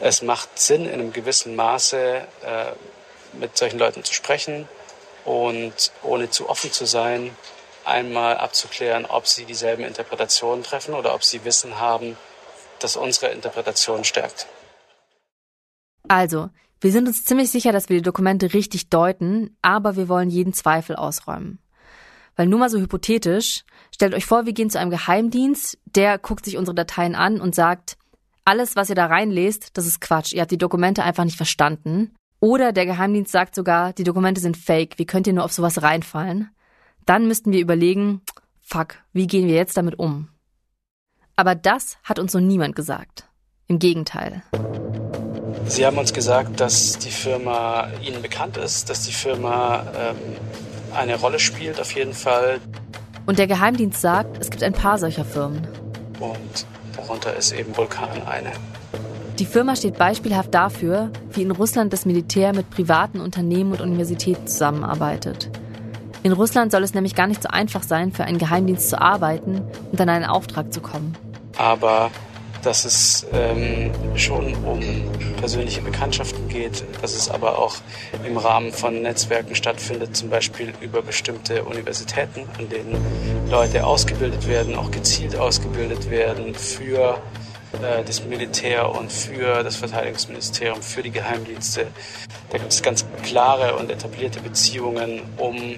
[0.00, 4.68] es macht Sinn, in einem gewissen Maße äh, mit solchen Leuten zu sprechen
[5.24, 7.30] und ohne zu offen zu sein,
[7.84, 12.16] einmal abzuklären, ob sie dieselben Interpretationen treffen oder ob sie Wissen haben,
[12.80, 14.48] das unsere Interpretation stärkt.
[16.08, 16.50] Also,
[16.80, 20.52] wir sind uns ziemlich sicher, dass wir die Dokumente richtig deuten, aber wir wollen jeden
[20.52, 21.58] Zweifel ausräumen.
[22.36, 26.44] Weil nur mal so hypothetisch, stellt euch vor, wir gehen zu einem Geheimdienst, der guckt
[26.44, 27.96] sich unsere Dateien an und sagt,
[28.44, 32.14] alles, was ihr da reinlest, das ist Quatsch, ihr habt die Dokumente einfach nicht verstanden.
[32.40, 35.82] Oder der Geheimdienst sagt sogar, die Dokumente sind fake, wie könnt ihr nur auf sowas
[35.82, 36.50] reinfallen?
[37.06, 38.20] Dann müssten wir überlegen,
[38.60, 40.28] fuck, wie gehen wir jetzt damit um?
[41.36, 43.28] Aber das hat uns so niemand gesagt.
[43.66, 44.42] Im Gegenteil.
[45.66, 50.16] Sie haben uns gesagt, dass die Firma Ihnen bekannt ist, dass die Firma ähm,
[50.94, 52.60] eine Rolle spielt auf jeden Fall.
[53.26, 55.66] Und der Geheimdienst sagt, es gibt ein paar solcher Firmen.
[56.20, 56.66] Und
[56.96, 58.52] darunter ist eben Vulkan eine.
[59.38, 64.46] Die Firma steht beispielhaft dafür, wie in Russland das Militär mit privaten Unternehmen und Universitäten
[64.46, 65.50] zusammenarbeitet.
[66.22, 69.62] In Russland soll es nämlich gar nicht so einfach sein, für einen Geheimdienst zu arbeiten
[69.92, 71.14] und an einen Auftrag zu kommen.
[71.58, 72.10] Aber
[72.66, 74.80] dass es ähm, schon um
[75.38, 77.76] persönliche Bekanntschaften geht, dass es aber auch
[78.26, 82.96] im Rahmen von Netzwerken stattfindet, zum Beispiel über bestimmte Universitäten, an denen
[83.48, 87.18] Leute ausgebildet werden, auch gezielt ausgebildet werden für
[87.74, 91.86] äh, das Militär und für das Verteidigungsministerium, für die Geheimdienste.
[92.50, 95.76] Da gibt es ganz klare und etablierte Beziehungen, um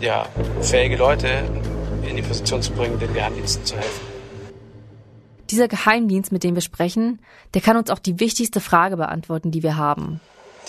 [0.00, 0.26] ja,
[0.60, 1.44] fähige Leute
[2.06, 4.11] in die Position zu bringen, den Geheimdiensten zu helfen.
[5.52, 7.20] Dieser Geheimdienst, mit dem wir sprechen,
[7.52, 10.20] der kann uns auch die wichtigste Frage beantworten, die wir haben.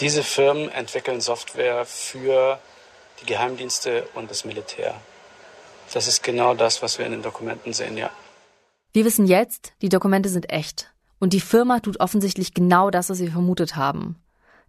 [0.01, 2.59] Diese Firmen entwickeln Software für
[3.21, 4.93] die Geheimdienste und das Militär.
[5.93, 8.09] Das ist genau das, was wir in den Dokumenten sehen, ja.
[8.91, 10.91] Wir wissen jetzt, die Dokumente sind echt.
[11.17, 14.17] Und die Firma tut offensichtlich genau das, was wir vermutet haben.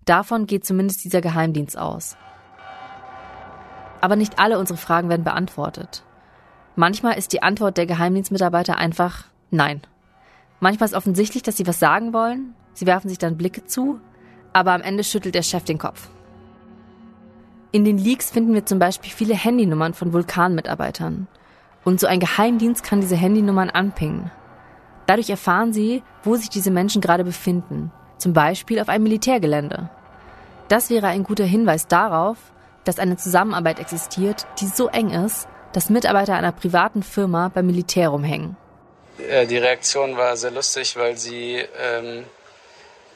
[0.05, 2.16] Davon geht zumindest dieser Geheimdienst aus.
[4.00, 6.05] Aber nicht alle unsere Fragen werden beantwortet.
[6.77, 9.24] Manchmal ist die Antwort der Geheimdienstmitarbeiter einfach
[9.55, 9.83] Nein.
[10.64, 12.55] Manchmal ist offensichtlich, dass sie was sagen wollen.
[12.72, 14.00] Sie werfen sich dann Blicke zu,
[14.55, 16.09] aber am Ende schüttelt der Chef den Kopf.
[17.70, 21.27] In den Leaks finden wir zum Beispiel viele Handynummern von Vulkanmitarbeitern.
[21.85, 24.31] Und so ein Geheimdienst kann diese Handynummern anpingen.
[25.05, 27.92] Dadurch erfahren sie, wo sich diese Menschen gerade befinden.
[28.16, 29.90] Zum Beispiel auf einem Militärgelände.
[30.68, 32.38] Das wäre ein guter Hinweis darauf,
[32.85, 38.09] dass eine Zusammenarbeit existiert, die so eng ist, dass Mitarbeiter einer privaten Firma beim Militär
[38.09, 38.57] rumhängen.
[39.28, 42.24] Äh, die Reaktion war sehr lustig, weil sie ähm,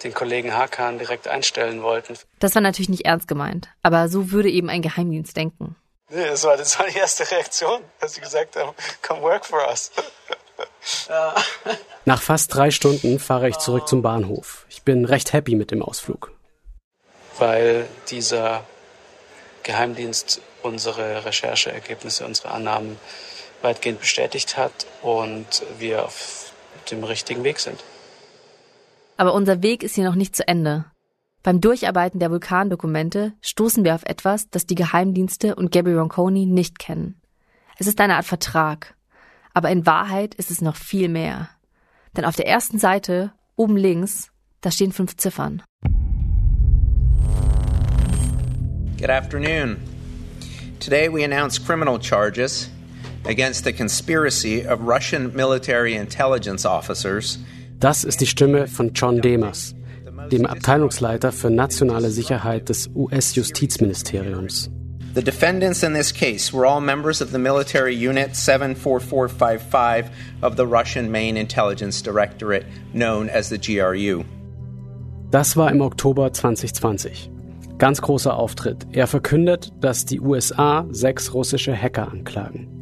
[0.02, 2.16] den Kollegen Hakan direkt einstellen wollten.
[2.38, 5.76] Das war natürlich nicht ernst gemeint, aber so würde eben ein Geheimdienst denken.
[6.10, 8.74] Nee, das war, das war die erste Reaktion, dass sie gesagt haben,
[9.06, 9.90] come work for us.
[12.04, 14.64] Nach fast drei Stunden fahre ich zurück zum Bahnhof.
[14.70, 16.32] Ich bin recht happy mit dem Ausflug.
[17.38, 18.64] Weil dieser
[19.62, 22.98] Geheimdienst unsere Rechercheergebnisse, unsere Annahmen
[23.62, 26.52] weitgehend bestätigt hat und wir auf
[26.90, 27.82] dem richtigen Weg sind.
[29.16, 30.84] Aber unser Weg ist hier noch nicht zu Ende.
[31.42, 36.78] Beim Durcharbeiten der Vulkandokumente stoßen wir auf etwas, das die Geheimdienste und Gabby Ronconi nicht
[36.78, 37.20] kennen.
[37.78, 38.94] Es ist eine Art Vertrag.
[39.54, 41.48] Aber in Wahrheit ist es noch viel mehr.
[42.16, 45.62] Denn auf der ersten Seite, oben links, da stehen fünf Ziffern.
[48.98, 49.76] Good afternoon.
[50.80, 52.70] Today we announce criminal charges
[53.24, 57.38] against the conspiracy of Russian military intelligence officers.
[57.80, 59.74] Das ist die Stimme von John Demers,
[60.32, 64.70] dem Abteilungsleiter für nationale Sicherheit des US-Justizministeriums.
[65.14, 70.10] The defendants in this case were all members of the military unit 74455
[70.42, 74.24] of the Russian Main Intelligence Directorate, known as the GRU.
[75.30, 77.30] Das war im Oktober 2020.
[77.78, 78.86] Ganz großer Auftritt.
[78.92, 82.77] Er verkündet, dass die USA sechs russische Hacker anklagen.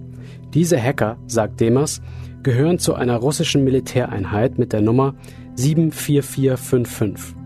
[0.57, 2.01] Diese Hacker, sagt Demers,
[2.43, 5.15] gehören zu einer russischen Militäreinheit mit der Nummer
[5.57, 7.37] 74455.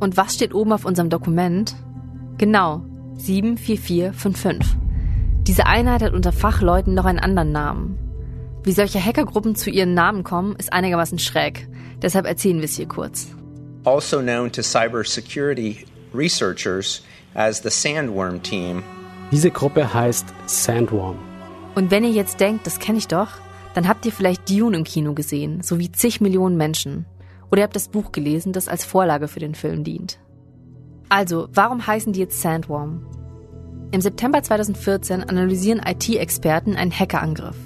[0.00, 1.76] Und was steht oben auf unserem Dokument?
[2.36, 2.82] Genau,
[3.18, 4.76] 74455.
[5.46, 7.98] Diese Einheit hat unter Fachleuten noch einen anderen Namen.
[8.64, 11.68] Wie solche Hackergruppen zu ihren Namen kommen, ist einigermaßen schräg.
[12.02, 13.28] Deshalb erzählen wir es hier kurz.
[13.84, 18.82] Also known to cybersecurity researchers as the Sandworm Team.
[19.30, 21.33] Diese Gruppe heißt Sandworm.
[21.74, 23.28] Und wenn ihr jetzt denkt, das kenne ich doch,
[23.74, 27.06] dann habt ihr vielleicht Dune im Kino gesehen, so wie zig Millionen Menschen.
[27.50, 30.18] Oder ihr habt das Buch gelesen, das als Vorlage für den Film dient.
[31.08, 33.06] Also, warum heißen die jetzt Sandworm?
[33.90, 37.56] Im September 2014 analysieren IT-Experten einen Hackerangriff.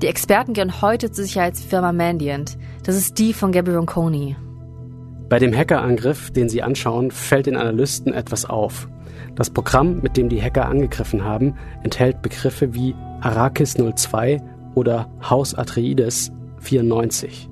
[0.00, 2.56] Die Experten gehen heute zur Sicherheitsfirma Mandiant.
[2.84, 4.36] Das ist die von Gabby Ronconi.
[5.28, 8.88] Bei dem Hackerangriff, den sie anschauen, fällt den Analysten etwas auf.
[9.40, 14.38] Das Programm, mit dem die Hacker angegriffen haben, enthält Begriffe wie Arrakis 02
[14.74, 17.48] oder Haus Atreides 94.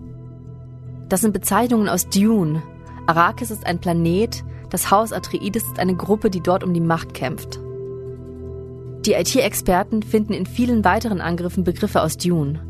[1.09, 2.63] Das sind Bezeichnungen aus Dune.
[3.07, 7.15] Arrakis ist ein Planet, das Haus Atreides ist eine Gruppe, die dort um die Macht
[7.15, 7.59] kämpft.
[9.07, 12.61] Die IT-Experten finden in vielen weiteren Angriffen Begriffe aus Dune.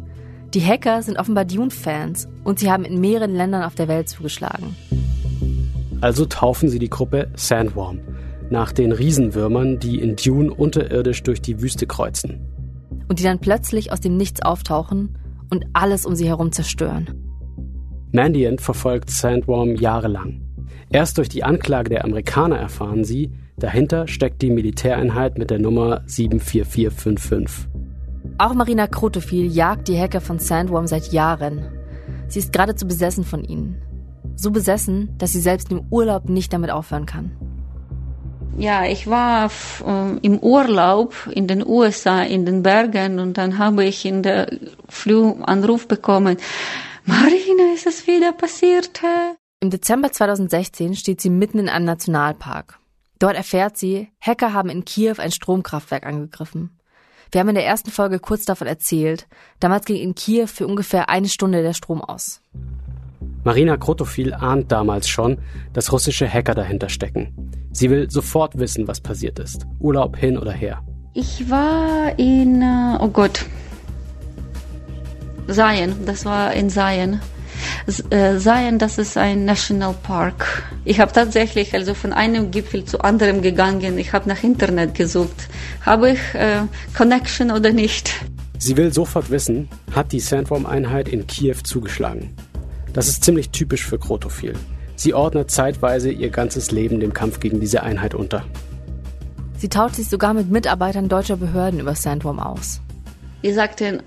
[0.54, 4.76] Die Hacker sind offenbar Dune-Fans und sie haben in mehreren Ländern auf der Welt zugeschlagen.
[6.00, 7.98] Also taufen sie die Gruppe Sandworm
[8.50, 12.40] nach den Riesenwürmern, die in Dune unterirdisch durch die Wüste kreuzen.
[13.08, 15.16] Und die dann plötzlich aus dem Nichts auftauchen
[15.50, 17.08] und alles um sie herum zerstören.
[18.12, 20.42] Mandiant verfolgt Sandworm jahrelang.
[20.90, 26.02] Erst durch die Anklage der Amerikaner erfahren sie, dahinter steckt die Militäreinheit mit der Nummer
[26.06, 27.68] 74455.
[28.38, 31.66] Auch Marina Krotofil jagt die Hacker von Sandworm seit Jahren.
[32.28, 33.76] Sie ist geradezu besessen von ihnen.
[34.36, 37.32] So besessen, dass sie selbst im Urlaub nicht damit aufhören kann.
[38.56, 39.50] Ja, ich war
[39.86, 44.48] äh, im Urlaub in den USA, in den Bergen und dann habe ich in der
[44.88, 46.38] Flug Anruf bekommen,
[47.04, 49.00] Marina, ist es wieder passiert?
[49.60, 52.78] Im Dezember 2016 steht sie mitten in einem Nationalpark.
[53.18, 56.78] Dort erfährt sie, Hacker haben in Kiew ein Stromkraftwerk angegriffen.
[57.32, 59.26] Wir haben in der ersten Folge kurz davon erzählt.
[59.60, 62.40] Damals ging in Kiew für ungefähr eine Stunde der Strom aus.
[63.44, 65.38] Marina Krotofil ahnt damals schon,
[65.72, 67.32] dass russische Hacker dahinter stecken.
[67.72, 69.66] Sie will sofort wissen, was passiert ist.
[69.78, 70.82] Urlaub hin oder her.
[71.14, 73.44] Ich war in, äh, oh Gott,
[75.48, 77.20] Zion, das war in Zion.
[78.10, 80.62] Äh, Zion, das ist ein Nationalpark.
[80.84, 83.98] Ich habe tatsächlich also von einem Gipfel zu anderem gegangen.
[83.98, 85.48] Ich habe nach Internet gesucht.
[85.84, 86.60] Habe ich äh,
[86.96, 88.14] Connection oder nicht?
[88.58, 92.34] Sie will sofort wissen, hat die Sandworm-Einheit in Kiew zugeschlagen.
[92.92, 94.54] Das ist ziemlich typisch für Krotofil.
[94.96, 98.44] Sie ordnet zeitweise ihr ganzes Leben dem Kampf gegen diese Einheit unter.
[99.58, 102.80] Sie tauscht sich sogar mit Mitarbeitern deutscher Behörden über Sandworm aus.
[103.42, 104.02] Die sagten,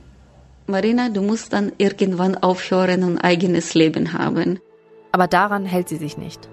[0.67, 4.59] Marina, du musst dann irgendwann aufhören und eigenes Leben haben.
[5.11, 6.49] Aber daran hält sie sich nicht.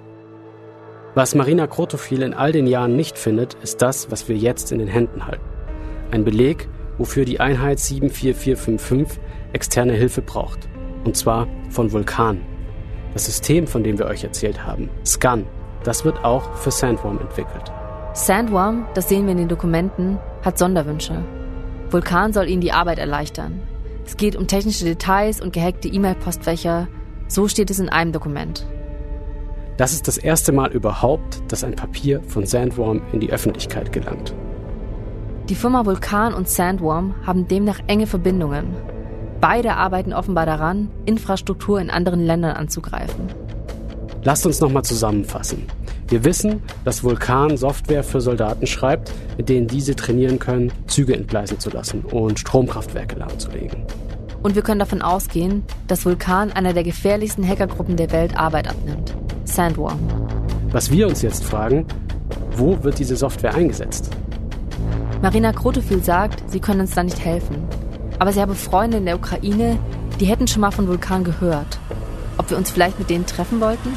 [1.15, 4.79] Was Marina Krotofil in all den Jahren nicht findet, ist das, was wir jetzt in
[4.79, 5.45] den Händen halten.
[6.11, 9.21] Ein Beleg, wofür die Einheit 74455
[9.53, 10.69] externe Hilfe braucht.
[11.05, 12.41] Und zwar von Vulkan.
[13.15, 15.45] Das System, von dem wir euch erzählt haben, Scan,
[15.85, 17.73] das wird auch für Sandworm entwickelt.
[18.15, 21.25] Sandworm, das sehen wir in den Dokumenten, hat Sonderwünsche.
[21.91, 23.63] Vulkan soll ihnen die Arbeit erleichtern.
[24.05, 26.89] Es geht um technische Details und gehackte E-Mail-Postfächer.
[27.29, 28.67] So steht es in einem Dokument.
[29.77, 34.35] Das ist das erste Mal überhaupt, dass ein Papier von Sandworm in die Öffentlichkeit gelangt.
[35.49, 38.75] Die Firma Vulkan und Sandworm haben demnach enge Verbindungen.
[39.41, 43.29] Beide arbeiten offenbar daran, Infrastruktur in anderen Ländern anzugreifen.
[44.25, 45.65] Lasst uns nochmal zusammenfassen.
[46.09, 51.61] Wir wissen, dass Vulkan Software für Soldaten schreibt, mit denen diese trainieren können, Züge entgleisen
[51.61, 53.85] zu lassen und Stromkraftwerke lahmzulegen.
[54.43, 59.15] Und wir können davon ausgehen, dass Vulkan einer der gefährlichsten Hackergruppen der Welt Arbeit abnimmt.
[59.45, 59.99] Sandworm.
[60.71, 61.87] Was wir uns jetzt fragen,
[62.57, 64.11] wo wird diese Software eingesetzt?
[65.23, 67.57] Marina Krotofil sagt, sie können uns da nicht helfen.
[68.19, 69.79] Aber sie habe Freunde in der Ukraine,
[70.21, 71.79] die hätten schon mal von Vulkan gehört.
[72.37, 73.97] Ob wir uns vielleicht mit denen treffen wollten?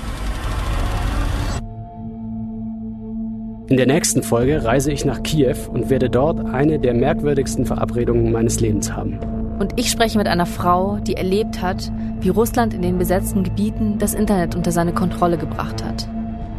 [3.68, 8.32] In der nächsten Folge reise ich nach Kiew und werde dort eine der merkwürdigsten Verabredungen
[8.32, 9.18] meines Lebens haben.
[9.60, 13.98] Und ich spreche mit einer Frau, die erlebt hat, wie Russland in den besetzten Gebieten
[13.98, 16.08] das Internet unter seine Kontrolle gebracht hat.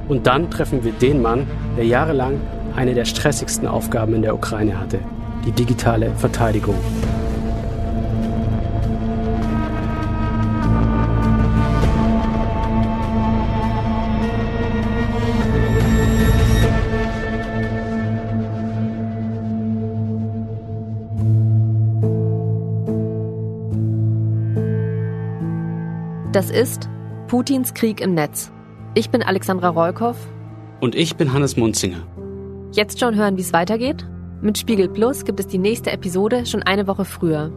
[0.09, 1.47] Und dann treffen wir den Mann,
[1.77, 2.41] der jahrelang
[2.77, 4.99] eine der stressigsten Aufgaben in der Ukraine hatte,
[5.45, 6.77] die digitale Verteidigung.
[26.43, 26.91] Das ist
[27.29, 28.51] Putins Krieg im Netz.
[28.97, 30.17] Ich bin Alexandra Rollkoff.
[30.81, 32.05] Und ich bin Hannes Munzinger.
[32.73, 34.05] Jetzt schon hören, wie es weitergeht?
[34.41, 37.53] Mit Spiegel Plus gibt es die nächste Episode schon eine Woche früher.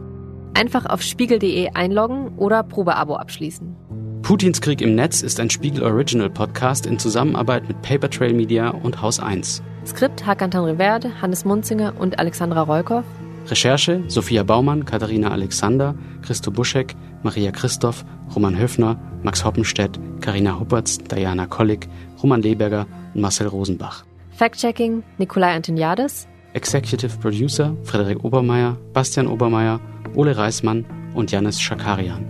[0.54, 3.74] Einfach auf spiegel.de einloggen oder Probeabo abschließen.
[4.22, 8.68] Putins Krieg im Netz ist ein Spiegel Original Podcast in Zusammenarbeit mit Paper Trail Media
[8.68, 9.64] und Haus 1.
[9.84, 13.04] Skript Hakan Tanriverde, Hannes Munzinger und Alexandra Rollkoff.
[13.48, 20.98] Recherche Sophia Baumann, Katharina Alexander, Christo Buschek, Maria Christoph, Roman Höfner, Max Hoppenstedt, Karina Huppertz,
[20.98, 21.88] Diana Kollig,
[22.22, 24.04] Roman Leberger und Marcel Rosenbach.
[24.32, 26.26] Fact-Checking Nikolai Antoniades.
[26.54, 29.80] Executive Producer Frederik Obermeier, Bastian Obermeier,
[30.14, 30.84] Ole Reismann
[31.14, 32.24] und Janis Schakarian.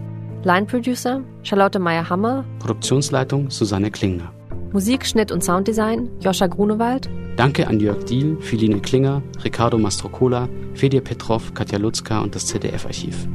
[0.44, 2.44] Line Producer Charlotte Meyer-Hammer.
[2.58, 4.32] Produktionsleitung Susanne Klingner.
[4.76, 7.08] Musik, Schnitt und Sounddesign Joscha Grunewald.
[7.38, 13.26] Danke an Jörg Diehl, Philine Klinger, Ricardo Mastrocola, Fedir Petrov, Katja Lutzka und das ZDF-Archiv.